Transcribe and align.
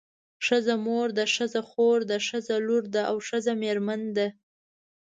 ښځه 0.45 0.73
مور 0.85 1.07
ده 1.17 1.25
ښځه 1.35 1.61
خور 1.69 1.99
ده 2.09 2.17
ښځه 2.27 2.55
لور 2.67 2.83
ده 2.95 3.01
او 3.11 3.17
ښځه 3.27 3.51
میرمن 3.63 4.01
ده. 4.17 4.27